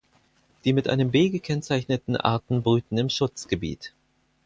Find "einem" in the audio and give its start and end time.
0.89-1.11